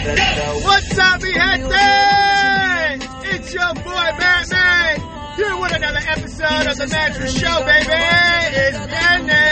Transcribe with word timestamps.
What's 0.00 0.96
up, 0.98 1.20
gente? 1.20 1.74
It's 3.22 3.52
your 3.52 3.74
boy 3.74 4.08
Matt 4.16 4.48
Man. 4.50 5.00
Here 5.36 5.56
with 5.60 5.74
another 5.74 6.00
episode 6.08 6.66
of 6.70 6.78
the 6.78 6.86
Mad 6.90 7.14
Truth 7.16 7.32
Show, 7.32 7.60
baby. 7.66 7.92
It's 7.92 8.78
Viernes. 8.78 9.49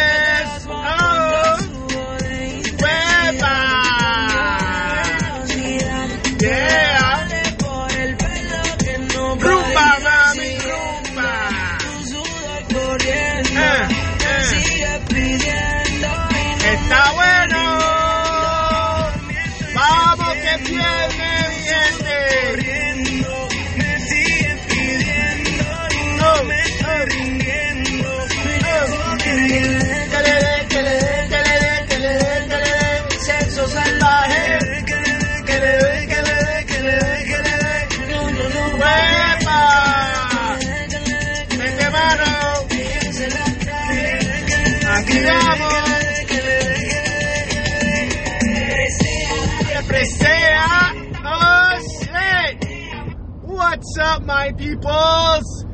What's 53.42 53.98
up, 54.00 54.22
my 54.22 54.52
peoples? 54.52 55.64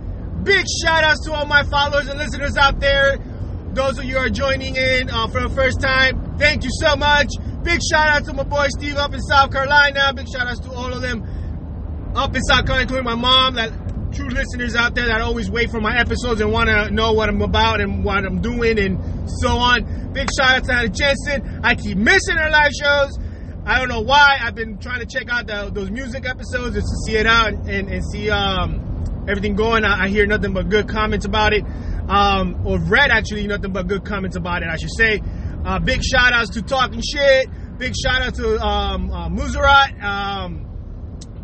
Big 0.43 0.65
shout 0.83 1.05
outs 1.05 1.25
to 1.25 1.33
all 1.33 1.47
my 1.47 1.63
followers 1.63 2.07
and 2.09 2.19
listeners 2.19 2.57
out 2.57 2.81
there. 2.81 3.19
Those 3.73 3.99
of 3.99 4.05
you 4.05 4.19
are 4.19 4.29
joining 4.29 4.77
in 4.77 5.11
uh, 5.11 5.27
for 5.29 5.41
the 5.41 5.49
first 5.49 5.81
time, 5.81 6.37
thank 6.39 6.65
you 6.65 6.71
so 6.81 6.97
much. 6.97 7.29
Big 7.63 7.81
shout 7.91 8.09
out 8.09 8.25
to 8.27 8.33
my 8.33 8.45
boy 8.45 8.69
Steve 8.69 8.97
up 8.97 9.15
in 9.15 9.21
South 9.21 9.51
Carolina. 9.53 10.13
Big 10.15 10.27
shout 10.29 10.47
outs 10.47 10.61
to 10.61 10.71
all 10.73 10.93
of 10.93 11.03
them 11.03 11.23
up 12.15 12.35
in 12.35 12.43
South 12.43 12.67
Carolina, 12.67 12.83
including 12.83 13.05
my 13.05 13.15
mom, 13.15 13.55
that 13.55 13.71
true 14.15 14.29
listeners 14.29 14.75
out 14.75 14.95
there 14.95 15.07
that 15.07 15.21
always 15.21 15.51
wait 15.51 15.71
for 15.71 15.81
my 15.81 15.99
episodes 15.99 16.41
and 16.41 16.53
want 16.53 16.69
to 16.69 16.91
know 16.91 17.13
what 17.13 17.29
I'm 17.29 17.43
about 17.43 17.81
and 17.81 18.05
what 18.05 18.25
I'm 18.25 18.41
doing 18.41 18.79
and 18.79 18.99
so 19.29 19.49
on. 19.49 20.13
Big 20.13 20.29
shout 20.39 20.59
out 20.59 20.65
to 20.65 20.73
Anna 20.73 20.89
Jensen. 20.89 21.61
I 21.63 21.75
keep 21.75 21.99
missing 21.99 22.37
her 22.37 22.51
live 22.51 22.71
shows. 22.73 23.19
I 23.67 23.79
don't 23.79 23.89
know 23.89 24.03
why. 24.03 24.39
I've 24.41 24.55
been 24.55 24.79
trying 24.79 25.01
to 25.01 25.07
check 25.07 25.29
out 25.31 25.47
the, 25.47 25.71
those 25.73 25.91
music 25.91 26.29
episodes 26.29 26.77
just 26.77 26.87
to 26.87 26.97
see 27.07 27.17
it 27.17 27.27
out 27.27 27.53
and, 27.53 27.89
and, 27.89 28.05
see 28.05 28.31
um, 28.31 29.25
everything 29.27 29.57
going. 29.57 29.85
I, 29.85 30.05
I 30.05 30.09
hear 30.09 30.27
nothing 30.27 30.53
but 30.53 30.69
good 30.69 30.89
comments 30.89 31.25
about 31.25 31.53
it. 31.53 31.65
Um, 32.09 32.67
or 32.67 32.79
read 32.79 33.11
actually 33.11 33.47
nothing 33.47 33.73
but 33.73 33.89
good 33.89 34.05
comments 34.05 34.37
about 34.37 34.63
it, 34.63 34.69
I 34.69 34.77
should 34.77 34.95
say. 34.95 35.23
Uh, 35.65 35.79
big 35.79 36.03
shout 36.03 36.35
outs 36.35 36.51
to 36.51 36.63
Talking 36.63 37.01
Shit. 37.01 37.49
Big 37.79 37.95
shout 37.97 38.21
out 38.21 38.35
to 38.35 38.59
um, 38.61 39.11
uh, 39.11 39.27
um, 39.27 40.64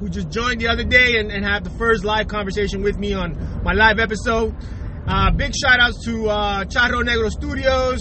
who 0.00 0.08
just 0.08 0.30
joined 0.30 0.60
the 0.60 0.68
other 0.68 0.82
day 0.82 1.18
and, 1.18 1.30
and 1.30 1.44
had 1.44 1.62
the 1.62 1.70
first 1.70 2.04
live 2.04 2.26
conversation 2.26 2.82
with 2.82 2.98
me 2.98 3.12
on 3.12 3.62
my 3.62 3.74
live 3.74 3.98
episode. 3.98 4.56
Uh, 5.06 5.30
big 5.30 5.52
shout 5.54 5.78
outs 5.78 6.04
to 6.04 6.28
uh, 6.28 6.64
Charro 6.64 7.04
Negro 7.04 7.30
Studios. 7.30 7.98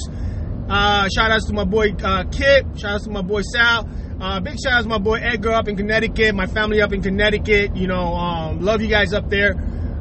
Uh, 0.69 1.09
shout 1.09 1.29
outs 1.29 1.45
to 1.47 1.53
my 1.53 1.65
boy 1.65 1.91
uh, 2.03 2.23
Kip. 2.31 2.65
Shout 2.77 2.93
outs 2.93 3.03
to 3.03 3.09
my 3.09 3.21
boy 3.21 3.41
Sal. 3.41 3.89
Uh, 4.21 4.39
big 4.39 4.55
shout 4.63 4.73
outs 4.73 4.83
to 4.83 4.89
my 4.89 4.97
boy 4.97 5.15
Edgar 5.15 5.51
up 5.51 5.67
in 5.67 5.75
Connecticut. 5.75 6.33
My 6.35 6.45
family 6.45 6.81
up 6.81 6.93
in 6.93 7.01
Connecticut. 7.01 7.75
You 7.75 7.87
know, 7.87 8.13
um, 8.13 8.61
love 8.61 8.81
you 8.81 8.87
guys 8.87 9.13
up 9.13 9.29
there. 9.29 9.55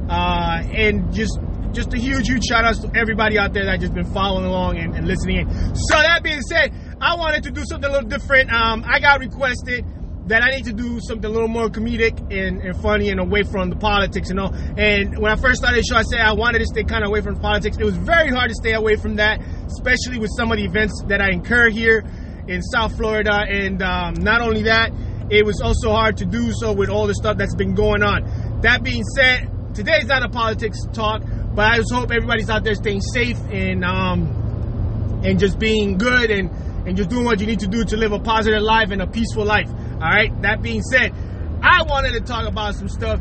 Uh, 0.09 0.63
and 0.73 1.13
just 1.13 1.39
just 1.73 1.93
a 1.93 1.99
huge, 1.99 2.29
huge 2.29 2.45
shout 2.45 2.65
outs 2.65 2.79
to 2.81 2.91
everybody 2.95 3.39
out 3.39 3.53
there 3.53 3.65
that 3.67 3.81
just 3.81 3.93
been 3.93 4.13
following 4.13 4.47
along 4.47 4.79
and, 4.79 4.95
and 4.95 5.07
listening 5.07 5.37
in. 5.37 5.75
So 5.75 5.97
that 5.97 6.23
being 6.23 6.41
said, 6.43 6.73
I 7.01 7.17
wanted 7.17 7.43
to 7.45 7.51
do 7.51 7.63
something 7.69 7.89
a 7.89 7.93
little 7.93 8.09
different. 8.09 8.53
Um, 8.53 8.85
I 8.87 9.01
got 9.01 9.21
requested 9.21 9.85
that 10.29 10.43
I 10.43 10.51
need 10.51 10.65
to 10.67 10.73
do 10.73 11.01
something 11.01 11.25
a 11.25 11.33
little 11.33 11.49
more 11.49 11.69
comedic 11.69 12.19
and, 12.31 12.61
and 12.61 12.81
funny 12.81 13.09
and 13.09 13.19
away 13.19 13.43
from 13.43 13.71
the 13.71 13.77
politics 13.77 14.31
and 14.31 14.39
all. 14.39 14.55
And 14.55 15.19
when 15.19 15.33
I 15.33 15.37
first 15.37 15.59
started 15.61 15.79
the 15.79 15.87
show, 15.89 15.97
I 15.97 16.03
said 16.03 16.21
I 16.21 16.33
wanted 16.33 16.59
to 16.61 16.67
stay 16.67 16.85
kind 16.85 17.03
of 17.03 17.09
away 17.09 17.23
from 17.23 17.41
politics. 17.41 17.79
It 17.79 17.85
was 17.85 17.97
very 17.97 18.31
hard 18.31 18.51
to 18.51 18.55
stay 18.55 18.75
away 18.75 18.97
from 18.97 19.17
that, 19.17 19.41
especially 19.67 20.19
with 20.19 20.31
some 20.37 20.53
of 20.53 20.59
the 20.59 20.65
events 20.65 21.03
that 21.09 21.23
I 21.23 21.31
incur 21.31 21.71
here 21.71 22.05
in 22.47 22.63
South 22.63 22.95
Florida. 22.97 23.45
And 23.49 23.83
um, 23.83 24.15
not 24.21 24.43
only 24.43 24.65
that, 24.65 24.93
it 25.31 25.45
was 25.45 25.61
also 25.63 25.93
hard 25.93 26.19
to 26.19 26.27
do 26.27 26.53
so 26.53 26.73
with 26.73 26.91
all 26.91 27.07
the 27.07 27.15
stuff 27.15 27.39
that's 27.39 27.55
been 27.55 27.75
going 27.75 28.03
on. 28.03 28.61
That 28.61 28.83
being 28.83 29.05
said, 29.05 29.49
today's 29.75 30.07
not 30.07 30.23
a 30.23 30.29
politics 30.29 30.79
talk, 30.93 31.23
but 31.55 31.73
I 31.73 31.77
just 31.79 31.93
hope 31.93 32.11
everybody's 32.11 32.51
out 32.51 32.65
there 32.65 32.75
staying 32.75 33.01
safe 33.01 33.39
and 33.51 33.85
um, 33.85 35.21
and 35.25 35.39
just 35.39 35.59
being 35.59 35.99
good 35.99 36.31
and, 36.31 36.51
and 36.87 36.97
just 36.97 37.11
doing 37.11 37.25
what 37.25 37.41
you 37.41 37.47
need 37.47 37.61
to 37.61 37.67
do 37.67 37.85
to 37.85 37.97
live 37.97 38.13
a 38.13 38.19
positive 38.19 38.63
life 38.63 38.91
and 38.91 39.03
a 39.03 39.07
peaceful 39.07 39.45
life. 39.45 39.69
All 40.01 40.09
right. 40.09 40.31
That 40.43 40.63
being 40.63 40.83
said, 40.83 41.13
I 41.63 41.83
wanted 41.83 42.13
to 42.13 42.21
talk 42.21 42.47
about 42.47 42.75
some 42.77 42.89
stuff 42.89 43.21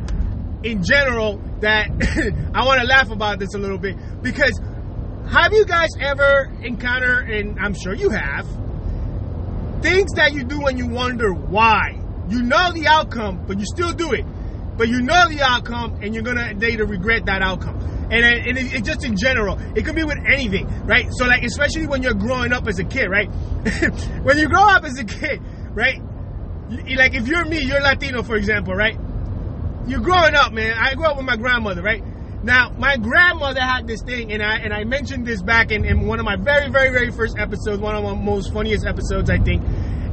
in 0.63 0.83
general 0.83 1.41
that 1.61 1.89
I 2.53 2.65
want 2.65 2.81
to 2.81 2.87
laugh 2.87 3.09
about 3.09 3.39
this 3.39 3.55
a 3.55 3.57
little 3.57 3.79
bit 3.79 3.95
because 4.21 4.59
have 5.31 5.51
you 5.53 5.65
guys 5.65 5.89
ever 5.99 6.51
encountered, 6.61 7.29
and 7.29 7.59
I'm 7.59 7.73
sure 7.73 7.93
you 7.93 8.09
have, 8.11 8.45
things 9.81 10.11
that 10.15 10.31
you 10.33 10.43
do 10.43 10.67
and 10.67 10.77
you 10.77 10.87
wonder 10.87 11.33
why? 11.33 11.99
You 12.29 12.43
know 12.43 12.71
the 12.71 12.87
outcome, 12.87 13.43
but 13.45 13.59
you 13.59 13.65
still 13.65 13.91
do 13.91 14.13
it. 14.13 14.25
But 14.77 14.87
you 14.89 15.01
know 15.01 15.27
the 15.27 15.41
outcome, 15.41 15.99
and 16.01 16.13
you're 16.13 16.23
gonna 16.23 16.53
later 16.55 16.85
regret 16.85 17.25
that 17.25 17.41
outcome. 17.41 17.77
And, 18.09 18.23
and 18.23 18.57
it, 18.57 18.73
it 18.73 18.83
just 18.85 19.03
in 19.03 19.17
general, 19.17 19.57
it 19.75 19.83
could 19.83 19.95
be 19.95 20.03
with 20.03 20.17
anything, 20.31 20.67
right? 20.85 21.07
So 21.11 21.25
like, 21.25 21.43
especially 21.43 21.87
when 21.87 22.03
you're 22.03 22.13
growing 22.13 22.53
up 22.53 22.67
as 22.67 22.79
a 22.79 22.85
kid, 22.85 23.07
right? 23.07 23.27
when 24.23 24.37
you 24.37 24.47
grow 24.47 24.63
up 24.63 24.85
as 24.85 24.97
a 24.97 25.03
kid, 25.03 25.41
right? 25.73 25.99
Like 26.69 27.13
if 27.13 27.27
you're 27.27 27.45
me, 27.45 27.61
you're 27.61 27.81
Latino, 27.81 28.23
for 28.23 28.35
example, 28.35 28.73
right? 28.73 28.97
You're 29.87 30.01
growing 30.01 30.35
up, 30.35 30.51
man. 30.51 30.73
I 30.77 30.95
grew 30.95 31.05
up 31.05 31.15
with 31.15 31.25
my 31.25 31.37
grandmother, 31.37 31.81
right? 31.81 32.03
Now, 32.43 32.69
my 32.77 32.97
grandmother 32.97 33.61
had 33.61 33.87
this 33.87 34.01
thing, 34.03 34.31
and 34.31 34.43
I 34.43 34.57
and 34.57 34.73
I 34.73 34.83
mentioned 34.83 35.25
this 35.25 35.41
back 35.41 35.71
in, 35.71 35.85
in 35.85 36.05
one 36.07 36.19
of 36.19 36.25
my 36.25 36.35
very, 36.35 36.69
very, 36.69 36.89
very 36.89 37.11
first 37.11 37.37
episodes, 37.37 37.79
one 37.79 37.95
of 37.95 38.03
my 38.03 38.13
most 38.13 38.53
funniest 38.53 38.85
episodes, 38.85 39.29
I 39.29 39.37
think. 39.37 39.63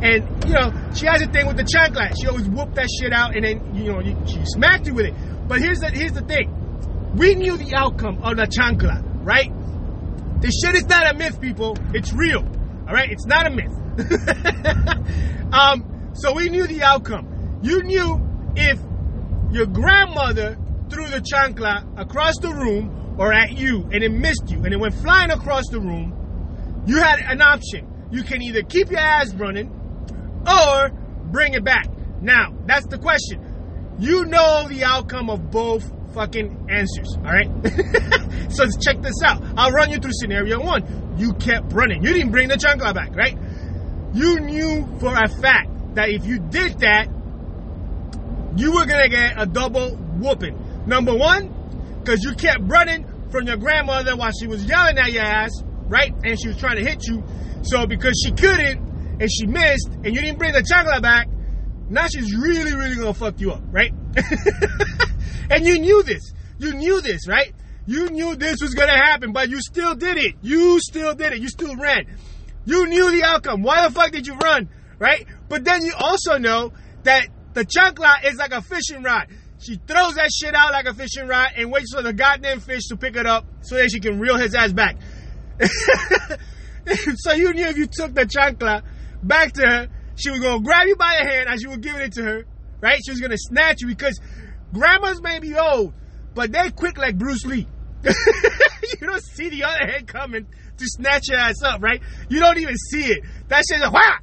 And 0.01 0.45
you 0.47 0.55
know, 0.55 0.73
she 0.95 1.07
has 1.07 1.23
a 1.23 1.27
thing 1.27 1.47
with 1.47 1.57
the 1.57 1.65
chancla. 1.65 2.15
She 2.21 2.29
always 2.29 2.49
whooped 2.49 2.77
that 2.77 2.89
shit 3.01 3.13
out, 3.13 3.37
and 3.37 3.45
then 3.45 3.75
you 3.75 3.93
know, 3.93 4.01
you, 4.01 4.17
she 4.27 4.41
smacked 4.47 4.87
you 4.87 4.95
with 4.95 5.07
it. 5.07 5.15
But 5.49 5.61
here's 5.61 5.81
the 5.81 5.91
here's 5.91 6.13
the 6.13 6.23
thing: 6.23 7.13
we 7.17 7.35
knew 7.35 7.57
the 7.57 7.75
outcome 7.75 8.23
of 8.23 8.37
the 8.37 8.47
chancla, 8.47 9.03
right? 9.25 9.51
This 10.41 10.55
shit 10.63 10.75
is 10.77 10.87
not 10.87 11.15
a 11.15 11.19
myth, 11.19 11.41
people. 11.41 11.77
It's 11.93 12.13
real. 12.13 12.41
All 12.87 12.95
right, 12.95 13.11
it's 13.11 13.27
not 13.27 13.47
a 13.47 13.51
myth. 13.51 13.73
um, 15.53 15.94
so 16.15 16.33
we 16.33 16.49
knew 16.49 16.67
the 16.67 16.83
outcome. 16.83 17.61
You 17.63 17.83
knew 17.83 18.21
if 18.57 18.79
your 19.51 19.67
grandmother 19.67 20.57
threw 20.89 21.09
the 21.09 21.21
chancla 21.21 21.99
across 21.99 22.39
the 22.39 22.51
room 22.51 23.17
or 23.19 23.33
at 23.33 23.53
you 23.53 23.89
and 23.93 24.03
it 24.03 24.11
missed 24.11 24.49
you 24.49 24.63
and 24.65 24.73
it 24.73 24.79
went 24.79 24.95
flying 24.95 25.31
across 25.31 25.65
the 25.71 25.81
room, 25.81 26.83
you 26.87 26.97
had 26.97 27.19
an 27.21 27.41
option. 27.41 28.09
You 28.11 28.23
can 28.23 28.43
either 28.43 28.63
keep 28.63 28.91
your 28.91 29.01
ass 29.01 29.35
running 29.35 29.71
or 30.47 30.91
bring 31.31 31.55
it 31.55 31.65
back. 31.65 31.87
Now, 32.21 32.55
that's 32.67 32.87
the 32.87 32.99
question. 32.99 33.97
You 33.99 34.25
know 34.25 34.69
the 34.69 34.85
outcome 34.85 35.31
of 35.31 35.51
both 35.51 35.91
fucking 36.15 36.69
answers, 36.71 37.17
all 37.17 37.23
right? 37.25 37.49
so 38.53 38.67
check 38.81 39.03
this 39.03 39.21
out. 39.25 39.43
I'll 39.57 39.73
run 39.73 39.91
you 39.91 39.99
through 39.99 40.13
scenario 40.15 40.61
one. 40.61 41.17
You 41.19 41.33
kept 41.35 41.73
running. 41.73 42.05
You 42.05 42.13
didn't 42.13 42.31
bring 42.31 42.49
the 42.49 42.57
chancla 42.57 42.95
back, 42.95 43.15
right? 43.17 43.37
You 44.13 44.39
knew 44.41 44.87
for 45.01 45.13
a 45.13 45.29
fact 45.29 45.71
that 45.95 46.11
if 46.11 46.27
you 46.27 46.39
did 46.39 46.79
that, 46.81 47.09
you 48.57 48.73
were 48.73 48.87
gonna 48.87 49.09
get 49.09 49.35
a 49.41 49.47
double 49.47 49.97
whooping. 49.97 50.87
Number 50.87 51.15
one, 51.15 52.01
because 52.01 52.23
you 52.23 52.35
kept 52.35 52.61
running 52.63 53.07
from 53.31 53.47
your 53.47 53.57
grandmother 53.57 54.17
while 54.17 54.31
she 54.39 54.47
was 54.47 54.65
yelling 54.65 54.99
at 54.99 55.13
your 55.13 55.25
ass, 55.25 55.51
right? 55.89 56.13
And 56.25 56.41
she 56.41 56.49
was 56.49 56.57
trying 56.57 56.77
to 56.77 56.85
hit 56.85 57.07
you. 57.07 57.23
So 57.63 57.87
because 57.87 58.21
she 58.25 58.33
couldn't 58.33 58.79
and 59.21 59.29
she 59.31 59.47
missed 59.47 59.89
and 59.89 60.07
you 60.07 60.21
didn't 60.21 60.39
bring 60.39 60.53
the 60.53 60.63
chancla 60.63 61.01
back, 61.03 61.29
now 61.89 62.07
she's 62.07 62.35
really, 62.37 62.75
really 62.75 62.97
gonna 62.97 63.15
fuck 63.15 63.41
you 63.41 63.53
up, 63.53 63.63
right? 63.71 63.93
and 65.51 65.67
you 65.67 65.79
knew 65.79 66.03
this. 66.03 66.33
You 66.59 66.75
knew 66.75 67.01
this, 67.01 67.27
right? 67.29 67.53
You 67.87 68.09
knew 68.11 68.37
this 68.37 68.63
was 68.63 68.75
gonna 68.75 68.97
happen, 68.97 69.33
but 69.33 69.51
you 69.51 69.61
still 69.61 69.95
did 69.95 70.17
it. 70.17 70.35
You 70.43 70.81
still 70.81 71.15
did 71.15 71.33
it. 71.33 71.41
You 71.41 71.49
still 71.49 71.77
ran. 71.77 72.07
You 72.65 72.87
knew 72.87 73.11
the 73.11 73.25
outcome. 73.25 73.63
Why 73.63 73.87
the 73.87 73.95
fuck 73.95 74.11
did 74.13 74.27
you 74.27 74.37
run, 74.37 74.69
right? 75.05 75.27
But 75.51 75.65
then 75.65 75.83
you 75.83 75.93
also 75.99 76.39
know 76.39 76.73
that 77.03 77.29
the 77.53 77.67
chancla 77.67 78.25
is 78.25 78.37
like 78.37 78.53
a 78.53 78.63
fishing 78.63 79.03
rod. 79.03 79.27
She 79.59 79.77
throws 79.77 80.15
that 80.15 80.31
shit 80.33 80.55
out 80.55 80.73
like 80.73 80.87
a 80.87 80.95
fishing 80.95 81.29
rod 81.29 81.51
and 81.57 81.71
waits 81.71 81.95
for 81.95 82.03
the 82.03 82.15
goddamn 82.15 82.61
fish 82.61 82.87
to 82.89 82.97
pick 82.97 83.15
it 83.15 83.27
up 83.27 83.45
so 83.61 83.77
that 83.77 83.91
she 83.91 84.01
can 84.01 84.19
reel 84.19 84.39
his 84.39 84.55
ass 84.55 84.73
back. 84.73 84.97
so 87.17 87.33
you 87.33 87.53
knew 87.53 87.67
if 87.67 87.77
you 87.77 87.87
took 87.87 88.15
the 88.15 88.25
chancla 88.25 88.83
back 89.23 89.53
to 89.53 89.63
her, 89.63 89.89
she 90.17 90.31
was 90.31 90.41
gonna 90.41 90.63
grab 90.63 90.87
you 90.87 90.97
by 90.97 91.19
the 91.21 91.29
hand 91.29 91.49
as 91.51 91.63
you 91.63 91.69
were 91.69 91.77
giving 91.77 92.01
it 92.01 92.13
to 92.15 92.23
her, 92.23 92.47
right? 92.81 92.99
She 93.05 93.11
was 93.11 93.21
gonna 93.21 93.37
snatch 93.37 93.83
you 93.83 93.89
because 93.89 94.19
grandmas 94.73 95.21
may 95.21 95.39
be 95.39 95.55
old, 95.55 95.93
but 96.35 96.51
they 96.51 96.71
quick 96.71 96.97
like 96.97 97.19
Bruce 97.19 97.45
Lee. 97.45 97.69
you 98.05 99.07
don't 99.07 99.23
see 99.23 99.51
the 99.51 99.65
other 99.65 99.87
hand 99.87 100.07
coming 100.09 100.47
to 100.79 100.85
snatch 100.87 101.29
your 101.29 101.39
ass 101.39 101.63
up, 101.63 101.83
right? 101.83 102.03
You 102.29 102.41
don't 102.41 102.59
even 102.59 102.77
see 102.77 103.07
it. 103.07 103.25
That 103.49 103.65
shit's 103.69 103.83
like, 103.83 103.93
whah! 103.93 104.19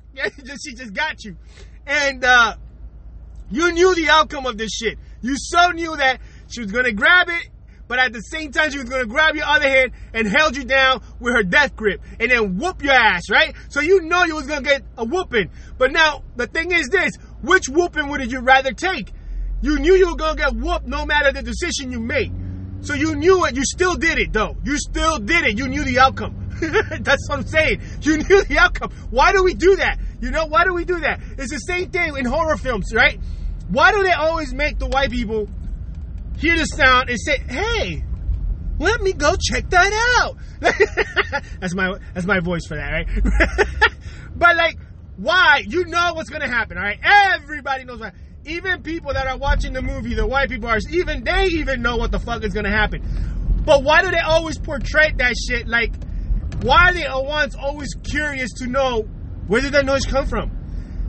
she 0.63 0.73
just 0.73 0.93
got 0.93 1.23
you. 1.23 1.37
And 1.85 2.23
uh, 2.23 2.55
you 3.49 3.71
knew 3.71 3.95
the 3.95 4.09
outcome 4.09 4.45
of 4.45 4.57
this 4.57 4.71
shit. 4.71 4.97
You 5.21 5.35
so 5.37 5.71
knew 5.71 5.95
that 5.95 6.19
she 6.49 6.61
was 6.61 6.71
gonna 6.71 6.91
grab 6.91 7.29
it, 7.29 7.49
but 7.87 7.99
at 7.99 8.13
the 8.13 8.19
same 8.19 8.51
time 8.51 8.71
she 8.71 8.77
was 8.77 8.89
gonna 8.89 9.05
grab 9.05 9.35
your 9.35 9.45
other 9.45 9.69
hand 9.69 9.91
and 10.13 10.27
held 10.27 10.55
you 10.55 10.63
down 10.63 11.01
with 11.19 11.33
her 11.35 11.43
death 11.43 11.75
grip 11.75 12.01
and 12.19 12.31
then 12.31 12.57
whoop 12.57 12.83
your 12.83 12.93
ass, 12.93 13.29
right? 13.29 13.55
So 13.69 13.81
you 13.81 14.01
know 14.01 14.23
you 14.23 14.35
was 14.35 14.47
gonna 14.47 14.61
get 14.61 14.83
a 14.97 15.05
whooping. 15.05 15.49
But 15.77 15.91
now 15.91 16.23
the 16.35 16.47
thing 16.47 16.71
is 16.71 16.89
this: 16.89 17.15
which 17.41 17.69
whooping 17.69 18.07
would 18.09 18.31
you 18.31 18.39
rather 18.39 18.73
take? 18.73 19.11
You 19.61 19.77
knew 19.77 19.93
you 19.93 20.09
were 20.09 20.15
gonna 20.15 20.37
get 20.37 20.55
whooped 20.55 20.87
no 20.87 21.05
matter 21.05 21.31
the 21.31 21.43
decision 21.43 21.91
you 21.91 21.99
made. 21.99 22.33
So 22.81 22.95
you 22.95 23.15
knew 23.15 23.45
it. 23.45 23.55
You 23.55 23.63
still 23.63 23.95
did 23.95 24.17
it, 24.17 24.33
though. 24.33 24.57
You 24.63 24.77
still 24.77 25.19
did 25.19 25.45
it. 25.45 25.57
You 25.57 25.67
knew 25.67 25.83
the 25.83 25.99
outcome. 25.99 26.40
That's 27.01 27.27
what 27.27 27.39
I'm 27.39 27.47
saying. 27.47 27.81
You 28.01 28.17
knew 28.17 28.43
the 28.43 28.57
outcome. 28.59 28.91
Why 29.09 29.31
do 29.31 29.43
we 29.43 29.53
do 29.53 29.77
that? 29.77 29.99
You 30.19 30.31
know, 30.31 30.45
why 30.45 30.63
do 30.63 30.73
we 30.73 30.85
do 30.85 30.99
that? 31.01 31.19
It's 31.37 31.51
the 31.51 31.57
same 31.57 31.89
thing 31.89 32.15
in 32.15 32.25
horror 32.25 32.57
films, 32.57 32.93
right? 32.93 33.19
Why 33.69 33.91
do 33.91 34.03
they 34.03 34.11
always 34.11 34.53
make 34.53 34.77
the 34.77 34.87
white 34.87 35.11
people 35.11 35.47
hear 36.37 36.57
the 36.57 36.65
sound 36.65 37.09
and 37.09 37.19
say, 37.19 37.37
"Hey, 37.49 38.03
let 38.79 39.01
me 39.01 39.13
go 39.13 39.35
check 39.39 39.69
that 39.69 40.19
out"? 40.21 40.37
that's 41.59 41.73
my 41.73 41.97
that's 42.13 42.27
my 42.27 42.39
voice 42.39 42.65
for 42.67 42.75
that, 42.75 42.91
right? 42.91 43.07
but 44.35 44.55
like, 44.55 44.77
why? 45.17 45.63
You 45.65 45.85
know 45.85 46.13
what's 46.13 46.29
gonna 46.29 46.49
happen, 46.49 46.77
all 46.77 46.83
right? 46.83 46.99
Everybody 47.03 47.85
knows 47.85 47.99
what 47.99 48.13
even 48.45 48.81
people 48.81 49.13
that 49.13 49.27
are 49.27 49.37
watching 49.37 49.73
the 49.73 49.81
movie, 49.81 50.13
the 50.13 50.25
white 50.25 50.49
people 50.49 50.69
are, 50.69 50.79
even 50.89 51.23
they 51.23 51.45
even 51.45 51.81
know 51.81 51.97
what 51.97 52.11
the 52.11 52.19
fuck 52.19 52.43
is 52.43 52.53
gonna 52.53 52.71
happen. 52.71 53.01
But 53.65 53.83
why 53.83 54.01
do 54.01 54.11
they 54.11 54.19
always 54.19 54.57
portray 54.57 55.11
that 55.17 55.35
shit 55.47 55.67
like, 55.67 55.93
why 56.61 56.89
are 56.89 56.93
they 56.93 57.05
ones 57.09 57.55
always 57.55 57.93
curious 58.03 58.51
to 58.53 58.67
know 58.67 59.01
where 59.47 59.61
did 59.61 59.73
that 59.73 59.85
noise 59.85 60.05
come 60.05 60.27
from? 60.27 60.51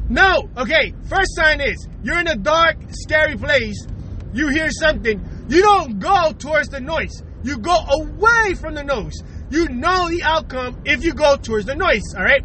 No, 0.08 0.49
okay, 0.56 0.93
first 1.08 1.34
sign 1.37 1.60
is, 1.60 1.87
you're 2.02 2.19
in 2.19 2.26
a 2.26 2.37
dark, 2.37 2.76
scary 2.90 3.37
place, 3.37 3.87
you 4.32 4.49
hear 4.49 4.70
something, 4.70 5.46
you 5.49 5.62
don't 5.62 5.99
go 5.99 6.32
towards 6.32 6.69
the 6.69 6.81
noise. 6.81 7.22
You 7.44 7.58
go 7.58 7.76
away 7.76 8.54
from 8.54 8.75
the 8.75 8.84
noise. 8.84 9.14
You 9.50 9.69
know 9.69 10.08
the 10.08 10.22
outcome 10.22 10.81
if 10.84 11.04
you 11.04 11.12
go 11.12 11.37
towards 11.37 11.66
the 11.66 11.75
noise, 11.75 12.02
alright? 12.16 12.43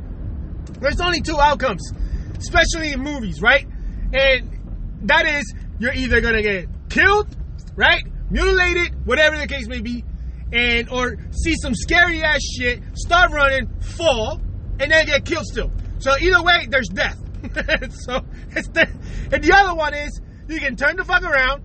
There's 0.82 1.00
only 1.00 1.22
two 1.22 1.40
outcomes, 1.40 1.92
especially 2.38 2.92
in 2.92 3.02
movies, 3.02 3.42
right? 3.42 3.66
And 4.14 5.00
that 5.04 5.26
is, 5.26 5.54
you're 5.80 5.94
either 5.94 6.20
gonna 6.22 6.42
get 6.42 6.68
killed, 6.90 7.28
right? 7.76 8.04
Mutilated, 8.30 9.06
whatever 9.06 9.38
the 9.38 9.48
case 9.48 9.68
may 9.68 9.82
be, 9.82 10.04
and 10.52 10.90
or 10.90 11.18
see 11.32 11.56
some 11.56 11.76
scary 11.76 12.24
ass 12.24 12.42
shit, 12.42 12.82
start 12.94 13.32
running, 13.32 13.68
fall, 13.82 14.40
and 14.80 14.92
then 14.92 15.06
get 15.06 15.26
killed 15.26 15.46
still. 15.46 15.72
So 16.00 16.18
either 16.20 16.42
way, 16.44 16.68
there's 16.70 16.90
death. 16.90 17.18
so 17.92 18.22
it's 18.52 18.68
the, 18.70 18.90
and 19.32 19.44
the 19.44 19.54
other 19.54 19.76
one 19.76 19.94
is 19.94 20.20
you 20.48 20.60
can 20.60 20.76
turn 20.76 20.96
the 20.96 21.06
fuck 21.06 21.24
around 21.24 21.64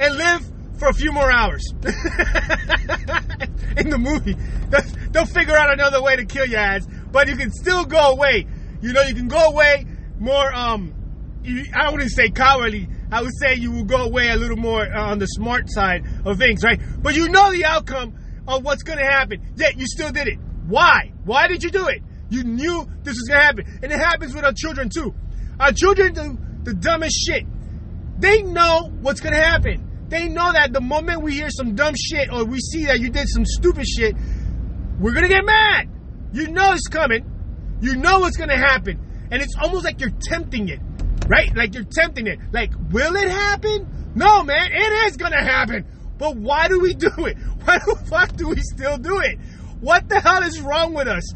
and 0.00 0.16
live 0.16 0.50
for 0.78 0.88
a 0.88 0.92
few 0.92 1.12
more 1.12 1.30
hours. 1.30 1.62
In 3.76 3.90
the 3.90 3.98
movie, 3.98 4.36
they'll 5.10 5.26
figure 5.26 5.56
out 5.56 5.72
another 5.72 6.02
way 6.02 6.16
to 6.16 6.24
kill 6.24 6.46
your 6.46 6.60
ass, 6.60 6.86
but 7.10 7.28
you 7.28 7.36
can 7.36 7.50
still 7.50 7.84
go 7.84 8.12
away. 8.12 8.46
You 8.80 8.92
know, 8.92 9.02
you 9.02 9.14
can 9.14 9.28
go 9.28 9.48
away 9.48 9.86
more 10.18 10.52
um 10.54 10.94
I 11.74 11.90
wouldn't 11.90 12.10
say 12.10 12.30
cowardly. 12.30 12.88
I 13.10 13.22
would 13.22 13.32
say 13.40 13.54
you 13.54 13.70
will 13.70 13.84
go 13.84 14.04
away 14.04 14.30
a 14.30 14.36
little 14.36 14.56
more 14.56 14.82
uh, 14.82 15.10
on 15.10 15.18
the 15.18 15.26
smart 15.26 15.70
side 15.70 16.04
of 16.24 16.38
things, 16.38 16.62
right? 16.64 16.80
But 17.02 17.14
you 17.14 17.28
know 17.28 17.52
the 17.52 17.64
outcome 17.64 18.14
of 18.46 18.64
what's 18.64 18.82
going 18.82 18.98
to 18.98 19.04
happen. 19.04 19.52
Yet 19.56 19.76
you 19.76 19.86
still 19.86 20.10
did 20.10 20.28
it. 20.28 20.38
Why? 20.66 21.12
Why 21.24 21.48
did 21.48 21.62
you 21.62 21.70
do 21.70 21.88
it? 21.88 22.02
You 22.30 22.44
knew 22.44 22.86
this 23.02 23.14
was 23.14 23.28
going 23.28 23.40
to 23.40 23.44
happen. 23.44 23.80
And 23.82 23.92
it 23.92 23.98
happens 23.98 24.34
with 24.34 24.44
our 24.44 24.52
children 24.52 24.88
too. 24.88 25.14
Our 25.60 25.72
children 25.72 26.14
do 26.14 26.38
the 26.62 26.74
dumbest 26.74 27.16
shit. 27.26 27.44
They 28.18 28.42
know 28.42 28.90
what's 29.00 29.20
going 29.20 29.34
to 29.34 29.42
happen. 29.42 30.06
They 30.08 30.28
know 30.28 30.52
that 30.52 30.72
the 30.72 30.80
moment 30.80 31.22
we 31.22 31.34
hear 31.34 31.50
some 31.50 31.74
dumb 31.74 31.94
shit 31.96 32.32
or 32.32 32.44
we 32.44 32.58
see 32.58 32.86
that 32.86 33.00
you 33.00 33.10
did 33.10 33.28
some 33.28 33.44
stupid 33.44 33.86
shit, 33.86 34.14
we're 35.00 35.12
going 35.12 35.24
to 35.24 35.32
get 35.32 35.44
mad. 35.44 35.88
You 36.32 36.48
know 36.48 36.72
it's 36.72 36.88
coming. 36.88 37.30
You 37.80 37.96
know 37.96 38.20
what's 38.20 38.36
going 38.36 38.50
to 38.50 38.56
happen. 38.56 39.28
And 39.30 39.42
it's 39.42 39.54
almost 39.60 39.84
like 39.84 40.00
you're 40.00 40.12
tempting 40.22 40.68
it. 40.68 40.80
Right? 41.28 41.54
Like 41.56 41.74
you're 41.74 41.84
tempting 41.84 42.26
it. 42.26 42.38
Like, 42.52 42.72
will 42.90 43.16
it 43.16 43.28
happen? 43.28 44.12
No, 44.14 44.42
man, 44.42 44.70
it 44.72 45.06
is 45.06 45.16
gonna 45.16 45.42
happen. 45.42 45.84
But 46.18 46.36
why 46.36 46.68
do 46.68 46.80
we 46.80 46.94
do 46.94 47.10
it? 47.26 47.36
Why 47.64 47.78
the 47.78 47.96
fuck 48.08 48.36
do 48.36 48.48
we 48.48 48.60
still 48.60 48.98
do 48.98 49.18
it? 49.20 49.38
What 49.80 50.08
the 50.08 50.20
hell 50.20 50.42
is 50.42 50.60
wrong 50.60 50.94
with 50.94 51.08
us? 51.08 51.32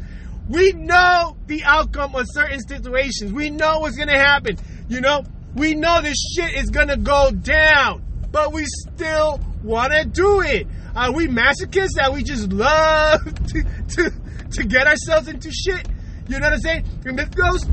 We 0.47 0.71
know 0.73 1.35
the 1.47 1.63
outcome 1.63 2.15
of 2.15 2.25
certain 2.29 2.59
situations. 2.61 3.33
We 3.33 3.49
know 3.49 3.79
what's 3.79 3.97
gonna 3.97 4.17
happen. 4.17 4.57
You 4.87 5.01
know, 5.01 5.23
we 5.55 5.75
know 5.75 6.01
this 6.01 6.17
shit 6.35 6.55
is 6.55 6.69
gonna 6.69 6.97
go 6.97 7.31
down, 7.31 8.03
but 8.31 8.53
we 8.53 8.65
still 8.65 9.39
wanna 9.63 10.05
do 10.05 10.41
it. 10.41 10.67
Are 10.95 11.11
we 11.11 11.27
masochists 11.27 11.95
that 11.95 12.11
we 12.13 12.23
just 12.23 12.51
love 12.51 13.21
to, 13.47 13.63
to, 13.63 14.11
to 14.51 14.63
get 14.63 14.87
ourselves 14.87 15.27
into 15.27 15.51
shit? 15.51 15.87
You 16.27 16.39
know 16.39 16.45
what 16.47 16.53
I'm 16.53 16.59
saying? 16.59 16.85
And 17.05 17.19
this 17.19 17.29
goes 17.29 17.65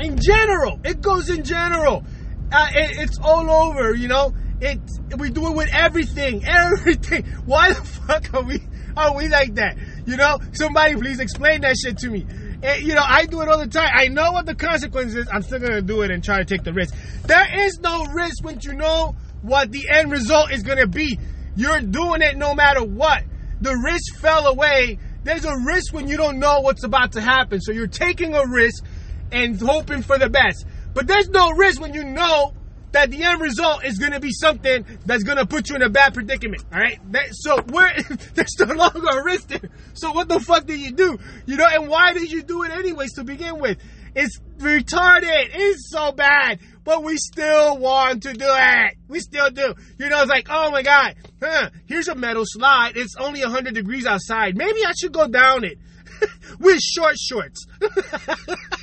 in 0.00 0.18
general. 0.20 0.80
It 0.84 1.00
goes 1.00 1.30
in 1.30 1.44
general. 1.44 2.04
Uh, 2.52 2.68
it, 2.74 2.98
it's 2.98 3.18
all 3.18 3.50
over, 3.50 3.94
you 3.94 4.08
know. 4.08 4.32
It 4.60 4.80
we 5.18 5.30
do 5.30 5.48
it 5.48 5.56
with 5.56 5.68
everything, 5.72 6.44
everything. 6.48 7.24
Why 7.44 7.72
the 7.72 7.84
fuck 7.84 8.32
are 8.34 8.42
we 8.42 8.60
are 8.96 9.14
we 9.14 9.28
like 9.28 9.54
that? 9.56 9.76
You 10.06 10.16
know, 10.16 10.38
somebody 10.52 10.94
please 10.96 11.20
explain 11.20 11.60
that 11.62 11.76
shit 11.76 11.98
to 11.98 12.10
me. 12.10 12.22
And, 12.22 12.64
eh, 12.64 12.76
you 12.76 12.94
know, 12.94 13.04
I 13.06 13.26
do 13.26 13.42
it 13.42 13.48
all 13.48 13.58
the 13.58 13.66
time. 13.66 13.90
I 13.94 14.08
know 14.08 14.32
what 14.32 14.46
the 14.46 14.54
consequences. 14.54 15.28
I'm 15.30 15.42
still 15.42 15.58
gonna 15.58 15.82
do 15.82 16.02
it 16.02 16.10
and 16.10 16.24
try 16.24 16.38
to 16.38 16.44
take 16.44 16.64
the 16.64 16.72
risk. 16.72 16.94
There 17.24 17.66
is 17.66 17.78
no 17.80 18.06
risk 18.06 18.42
when 18.42 18.60
you 18.62 18.72
know 18.72 19.14
what 19.42 19.70
the 19.70 19.86
end 19.92 20.10
result 20.10 20.52
is 20.52 20.62
gonna 20.62 20.86
be. 20.86 21.18
You're 21.54 21.80
doing 21.80 22.22
it 22.22 22.36
no 22.36 22.54
matter 22.54 22.82
what. 22.82 23.24
The 23.60 23.74
risk 23.74 24.16
fell 24.16 24.46
away. 24.46 24.98
There's 25.24 25.44
a 25.44 25.56
risk 25.66 25.92
when 25.92 26.08
you 26.08 26.16
don't 26.16 26.38
know 26.38 26.60
what's 26.60 26.84
about 26.84 27.12
to 27.12 27.20
happen. 27.20 27.60
So 27.60 27.72
you're 27.72 27.86
taking 27.86 28.34
a 28.34 28.46
risk 28.46 28.84
and 29.32 29.60
hoping 29.60 30.02
for 30.02 30.18
the 30.18 30.28
best. 30.28 30.66
But 30.94 31.06
there's 31.06 31.28
no 31.28 31.50
risk 31.52 31.80
when 31.80 31.94
you 31.94 32.04
know 32.04 32.54
that 32.92 33.10
the 33.10 33.22
end 33.22 33.40
result 33.40 33.84
is 33.84 33.98
going 33.98 34.12
to 34.12 34.20
be 34.20 34.32
something 34.32 34.84
that's 35.04 35.22
going 35.22 35.36
to 35.36 35.44
put 35.44 35.68
you 35.68 35.76
in 35.76 35.82
a 35.82 35.90
bad 35.90 36.14
predicament. 36.14 36.64
All 36.72 36.80
right. 36.80 36.98
That, 37.12 37.26
so 37.32 37.60
where 37.70 37.94
there's 38.34 38.56
no 38.58 38.74
longer 38.74 39.06
a 39.06 39.24
risk 39.24 39.48
there. 39.48 39.68
So 39.92 40.12
what 40.12 40.28
the 40.28 40.40
fuck 40.40 40.66
did 40.66 40.80
you 40.80 40.92
do? 40.92 41.18
You 41.44 41.56
know, 41.56 41.66
and 41.70 41.88
why 41.88 42.14
did 42.14 42.32
you 42.32 42.42
do 42.42 42.62
it 42.62 42.70
anyways 42.70 43.14
to 43.14 43.24
begin 43.24 43.58
with? 43.58 43.78
It's 44.14 44.40
retarded. 44.56 45.50
It's 45.52 45.90
so 45.90 46.12
bad, 46.12 46.60
but 46.84 47.04
we 47.04 47.18
still 47.18 47.76
want 47.76 48.22
to 48.22 48.32
do 48.32 48.46
it. 48.48 48.94
We 49.08 49.20
still 49.20 49.50
do. 49.50 49.74
You 49.98 50.08
know, 50.08 50.22
it's 50.22 50.30
like, 50.30 50.46
oh 50.48 50.70
my 50.70 50.82
god, 50.82 51.16
huh? 51.42 51.68
Here's 51.84 52.08
a 52.08 52.14
metal 52.14 52.44
slide. 52.46 52.96
It's 52.96 53.14
only 53.16 53.42
100 53.42 53.74
degrees 53.74 54.06
outside. 54.06 54.56
Maybe 54.56 54.86
I 54.86 54.92
should 54.98 55.12
go 55.12 55.28
down 55.28 55.64
it 55.64 55.78
with 56.58 56.80
short 56.80 57.18
shorts. 57.18 57.66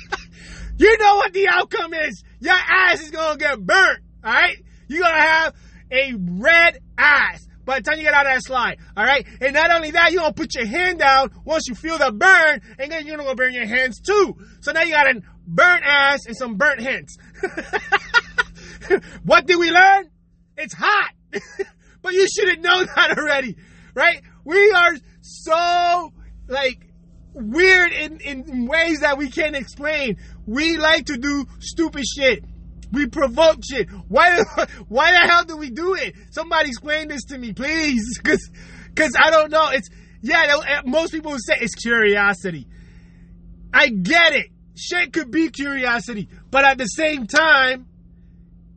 You 0.76 0.98
know 0.98 1.16
what 1.16 1.32
the 1.32 1.48
outcome 1.48 1.94
is. 1.94 2.22
Your 2.40 2.54
ass 2.54 3.00
is 3.02 3.10
gonna 3.10 3.38
get 3.38 3.60
burnt. 3.60 4.00
All 4.24 4.32
right. 4.32 4.56
You're 4.88 5.02
gonna 5.02 5.20
have 5.20 5.54
a 5.90 6.14
red 6.14 6.80
ass 6.98 7.46
by 7.64 7.78
the 7.78 7.82
time 7.82 7.98
you 7.98 8.04
get 8.04 8.14
out 8.14 8.26
of 8.26 8.32
that 8.32 8.44
slide. 8.44 8.78
All 8.96 9.04
right. 9.04 9.26
And 9.40 9.54
not 9.54 9.70
only 9.70 9.92
that, 9.92 10.12
you're 10.12 10.22
gonna 10.22 10.34
put 10.34 10.54
your 10.54 10.66
hand 10.66 10.98
down 10.98 11.30
once 11.44 11.66
you 11.68 11.74
feel 11.74 11.98
the 11.98 12.12
burn, 12.12 12.60
and 12.78 12.90
then 12.90 13.06
you're 13.06 13.16
gonna 13.16 13.34
burn 13.34 13.54
your 13.54 13.66
hands 13.66 14.00
too. 14.00 14.36
So 14.60 14.72
now 14.72 14.82
you 14.82 14.90
got 14.92 15.06
a 15.06 15.20
burnt 15.46 15.84
ass 15.84 16.26
and 16.26 16.36
some 16.36 16.56
burnt 16.56 16.80
hands. 16.80 17.16
what 19.24 19.46
did 19.46 19.58
we 19.58 19.70
learn? 19.70 20.10
It's 20.56 20.74
hot. 20.74 21.12
but 22.02 22.14
you 22.14 22.26
should 22.28 22.48
have 22.48 22.60
known 22.60 22.86
that 22.94 23.16
already, 23.18 23.56
right? 23.94 24.22
We 24.44 24.70
are 24.72 24.96
so 25.22 26.12
like 26.48 26.86
weird 27.34 27.92
in, 27.92 28.20
in 28.20 28.66
ways 28.66 29.00
that 29.00 29.18
we 29.18 29.30
can't 29.30 29.56
explain. 29.56 30.18
We 30.46 30.76
like 30.76 31.06
to 31.06 31.16
do 31.16 31.46
stupid 31.60 32.04
shit. 32.04 32.44
We 32.92 33.06
provoke 33.06 33.60
shit. 33.68 33.88
Why, 34.08 34.42
why 34.88 35.10
the 35.12 35.18
hell 35.18 35.44
do 35.44 35.56
we 35.56 35.70
do 35.70 35.94
it? 35.94 36.14
Somebody 36.30 36.68
explain 36.68 37.08
this 37.08 37.24
to 37.24 37.38
me, 37.38 37.52
please. 37.52 38.18
Cause, 38.24 38.50
cause 38.94 39.12
I 39.18 39.30
don't 39.30 39.50
know. 39.50 39.68
It's, 39.70 39.88
yeah, 40.22 40.60
eh, 40.66 40.80
most 40.84 41.12
people 41.12 41.32
would 41.32 41.44
say 41.44 41.54
it's 41.60 41.74
curiosity. 41.74 42.66
I 43.72 43.88
get 43.88 44.32
it. 44.32 44.46
Shit 44.76 45.12
could 45.12 45.30
be 45.30 45.50
curiosity, 45.50 46.28
but 46.50 46.64
at 46.64 46.78
the 46.78 46.86
same 46.86 47.26
time, 47.26 47.86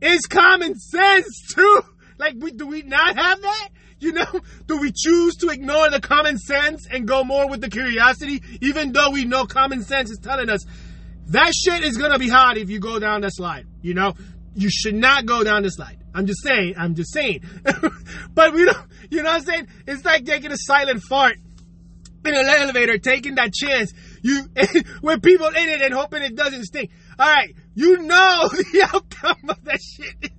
it's 0.00 0.26
common 0.26 0.74
sense 0.76 1.46
too. 1.54 1.80
Like, 2.18 2.34
we, 2.38 2.52
do 2.52 2.66
we 2.66 2.82
not 2.82 3.16
have 3.16 3.40
that? 3.40 3.68
You 4.00 4.12
know, 4.12 4.40
do 4.66 4.78
we 4.78 4.92
choose 4.92 5.36
to 5.36 5.48
ignore 5.48 5.90
the 5.90 6.00
common 6.00 6.38
sense 6.38 6.86
and 6.88 7.06
go 7.06 7.24
more 7.24 7.48
with 7.48 7.60
the 7.60 7.68
curiosity, 7.68 8.42
even 8.60 8.92
though 8.92 9.10
we 9.10 9.24
know 9.24 9.44
common 9.44 9.82
sense 9.82 10.10
is 10.10 10.18
telling 10.22 10.50
us 10.50 10.64
That 11.28 11.52
shit 11.54 11.84
is 11.84 11.96
gonna 11.96 12.18
be 12.18 12.28
hot 12.28 12.56
if 12.56 12.70
you 12.70 12.80
go 12.80 12.98
down 12.98 13.20
the 13.20 13.28
slide. 13.28 13.66
You 13.82 13.94
know, 13.94 14.14
you 14.54 14.70
should 14.70 14.94
not 14.94 15.26
go 15.26 15.44
down 15.44 15.62
the 15.62 15.70
slide. 15.70 15.98
I'm 16.14 16.26
just 16.26 16.42
saying. 16.42 16.74
I'm 16.78 16.94
just 16.94 17.12
saying. 17.12 17.42
but 18.34 18.54
we 18.54 18.64
don't. 18.64 18.78
You 19.10 19.22
know 19.22 19.30
what 19.30 19.42
I'm 19.42 19.46
saying? 19.46 19.68
It's 19.86 20.04
like 20.04 20.24
taking 20.24 20.52
a 20.52 20.56
silent 20.56 21.02
fart 21.02 21.36
in 22.24 22.34
an 22.34 22.46
elevator, 22.46 22.98
taking 22.98 23.36
that 23.36 23.52
chance. 23.52 23.92
You 24.22 24.44
with 25.02 25.22
people 25.22 25.48
in 25.48 25.68
it 25.68 25.82
and 25.82 25.94
hoping 25.94 26.22
it 26.22 26.34
doesn't 26.34 26.64
stink. 26.64 26.90
All 27.18 27.28
right, 27.28 27.54
you 27.74 27.98
know 27.98 28.48
the 28.50 28.88
outcome 28.92 29.50
of 29.50 29.64
that 29.64 29.80
shit. 29.80 30.32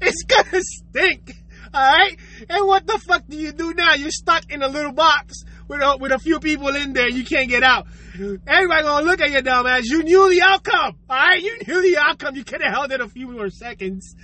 It's 0.00 0.24
gonna 0.24 0.60
stink. 0.62 1.32
All 1.72 1.80
right, 1.80 2.16
and 2.48 2.66
what 2.66 2.86
the 2.86 2.98
fuck 3.06 3.24
do 3.28 3.36
you 3.36 3.52
do 3.52 3.74
now? 3.74 3.94
You're 3.94 4.10
stuck 4.10 4.50
in 4.50 4.62
a 4.62 4.68
little 4.68 4.92
box 4.92 5.44
with 5.68 5.80
a, 5.80 5.96
with 5.98 6.12
a 6.12 6.18
few 6.18 6.40
people 6.40 6.74
in 6.74 6.92
there. 6.92 7.08
You 7.08 7.24
can't 7.24 7.48
get 7.48 7.62
out. 7.62 7.86
Everybody 8.14 8.82
gonna 8.82 9.06
look 9.06 9.20
at 9.20 9.30
you 9.30 9.42
dumb 9.42 9.66
ass. 9.66 9.84
You 9.84 10.02
knew 10.02 10.30
the 10.30 10.42
outcome. 10.42 10.96
All 11.08 11.16
right, 11.16 11.42
you 11.42 11.58
knew 11.66 11.82
the 11.82 11.98
outcome. 11.98 12.36
You 12.36 12.44
could 12.44 12.62
have 12.62 12.72
held 12.72 12.92
it 12.92 13.00
a 13.00 13.08
few 13.08 13.30
more 13.30 13.50
seconds. 13.50 14.14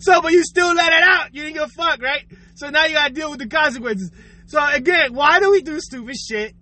So, 0.00 0.22
but 0.22 0.32
you 0.32 0.42
still 0.44 0.74
let 0.74 0.92
it 0.92 1.02
out. 1.02 1.34
You 1.34 1.42
didn't 1.42 1.54
give 1.54 1.64
a 1.64 1.68
fuck, 1.68 2.00
right? 2.00 2.24
So 2.54 2.70
now 2.70 2.86
you 2.86 2.94
gotta 2.94 3.12
deal 3.12 3.30
with 3.30 3.40
the 3.40 3.48
consequences. 3.48 4.10
So 4.46 4.64
again, 4.72 5.14
why 5.14 5.40
do 5.40 5.50
we 5.50 5.62
do 5.62 5.80
stupid 5.80 6.16
shit? 6.16 6.54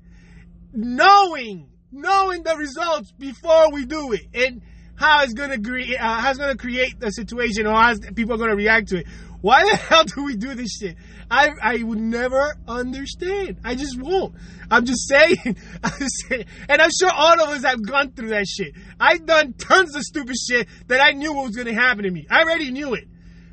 Knowing, 0.73 1.69
knowing 1.93 2.43
the 2.43 2.57
results 2.57 3.13
before 3.13 3.73
we 3.73 3.85
do 3.85 4.13
it, 4.13 4.23
and 4.35 4.63
how 4.97 5.23
it's 5.23 5.33
gonna 5.33 5.61
create, 5.61 5.97
uh, 5.99 6.21
how 6.21 6.31
it's 6.31 6.39
gonna 6.39 6.57
create 6.57 6.99
the 6.99 7.11
situation, 7.11 7.67
or 7.67 7.75
how 7.75 7.95
people 8.15 8.35
are 8.35 8.39
gonna 8.39 8.57
react 8.57 8.89
to 8.89 8.99
it. 8.99 9.07
Why 9.41 9.65
the 9.65 9.77
hell 9.77 10.05
do 10.05 10.25
we 10.25 10.37
do 10.37 10.55
this 10.55 10.77
shit? 10.77 10.97
I 11.31 11.51
I 11.63 11.83
would 11.83 11.99
never 11.99 12.55
understand. 12.69 13.59
I 13.65 13.75
just 13.75 14.01
won't. 14.01 14.35
I'm 14.71 14.85
just 14.85 15.09
saying. 15.09 15.39
I'm 15.85 15.99
just 15.99 16.25
saying. 16.29 16.45
And 16.69 16.83
I'm 16.83 16.91
sure 16.91 17.11
all 17.11 17.41
of 17.43 17.49
us 17.49 17.65
have 17.65 17.85
gone 17.85 18.13
through 18.13 18.31
that 18.31 18.47
shit. 18.47 18.75
I've 18.99 19.25
done 19.25 19.55
tons 19.55 19.97
of 19.97 20.03
stupid 20.03 20.37
shit 20.37 20.69
that 20.89 21.01
I 21.01 21.13
knew 21.13 21.33
what 21.33 21.47
was 21.47 21.57
gonna 21.57 21.75
happen 21.75 22.05
to 22.05 22.11
me. 22.11 22.27
I 22.31 22.43
already 22.43 22.71
knew 22.71 22.95
it. 22.95 23.05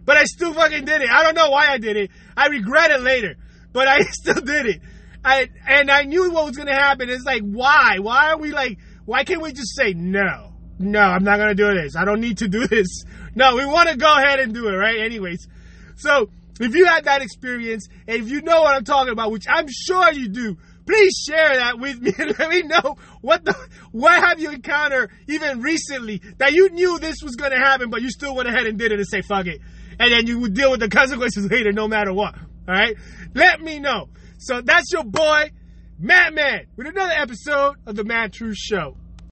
But 0.06 0.18
I 0.18 0.26
still 0.26 0.54
fucking 0.54 0.86
did 0.86 1.02
it. 1.02 1.10
I 1.10 1.24
don't 1.24 1.36
know 1.36 1.50
why 1.50 1.68
I 1.68 1.78
did 1.78 1.98
it. 1.98 2.12
I 2.36 2.48
regret 2.48 2.92
it 2.92 3.02
later. 3.02 3.36
But 3.72 3.88
I 3.88 4.00
still 4.12 4.42
did 4.42 4.66
it. 4.66 4.82
I 5.24 5.50
and 5.68 5.90
I 5.90 6.04
knew 6.04 6.32
what 6.32 6.46
was 6.46 6.58
gonna 6.58 6.74
happen. 6.74 7.10
It's 7.10 7.26
like 7.26 7.44
why? 7.44 8.00
Why 8.00 8.32
are 8.32 8.38
we 8.38 8.52
like 8.52 8.78
why 9.06 9.24
can't 9.24 9.42
we 9.42 9.54
just 9.54 9.76
say 9.76 9.94
no? 9.94 10.54
No, 10.80 11.00
I'm 11.00 11.24
not 11.24 11.38
gonna 11.38 11.56
do 11.56 11.74
this. 11.74 11.96
I 11.96 12.04
don't 12.04 12.20
need 12.20 12.40
to 12.40 12.50
do 12.50 12.68
this. 12.68 13.04
No, 13.36 13.56
we 13.56 13.66
wanna 13.66 13.96
go 13.96 14.12
ahead 14.12 14.40
and 14.40 14.54
do 14.54 14.68
it, 14.68 14.74
right? 14.74 15.00
Anyways. 15.00 15.48
So 15.98 16.30
if 16.60 16.74
you 16.76 16.86
had 16.86 17.06
that 17.06 17.22
experience, 17.22 17.88
and 18.08 18.22
if 18.24 18.30
you 18.30 18.42
know 18.42 18.62
what 18.62 18.76
I'm 18.76 18.84
talking 18.84 19.12
about, 19.12 19.32
which 19.32 19.46
I'm 19.50 19.68
sure 19.70 20.12
you 20.12 20.28
do, 20.30 20.58
please 20.86 21.14
share 21.28 21.58
that 21.58 21.80
with 21.80 22.02
me 22.02 22.14
and 22.18 22.38
let 22.40 22.50
me 22.50 22.62
know 22.64 22.98
what 23.22 23.44
the 23.46 23.56
what 23.92 24.24
have 24.24 24.40
you 24.40 24.52
encountered 24.52 25.12
even 25.28 25.62
recently 25.62 26.22
that 26.38 26.54
you 26.54 26.70
knew 26.70 26.98
this 26.98 27.18
was 27.22 27.36
gonna 27.36 27.60
happen, 27.60 27.90
but 27.90 28.02
you 28.02 28.10
still 28.10 28.36
went 28.36 28.48
ahead 28.48 28.66
and 28.66 28.80
did 28.80 28.92
it 28.92 29.00
and 29.00 29.08
say 29.08 29.22
fuck 29.22 29.46
it, 29.46 29.60
and 30.00 30.12
then 30.12 30.26
you 30.28 30.40
would 30.40 30.54
deal 30.54 30.72
with 30.72 30.80
the 30.80 30.90
consequences 31.02 31.50
later, 31.52 31.72
no 31.72 31.88
matter 31.88 32.14
what. 32.14 32.36
All 32.36 32.74
right, 32.74 32.96
let 33.34 33.62
me 33.62 33.80
know. 33.80 34.10
So 34.40 34.62
that's 34.62 34.92
your 34.92 35.04
boy, 35.04 35.52
Matt 36.00 36.34
Man, 36.34 36.68
with 36.76 36.88
another 36.88 37.14
episode 37.14 37.76
of 37.86 37.96
the 37.96 38.04
Mad 38.04 38.34
Truth 38.34 38.58
Show. 38.58 38.98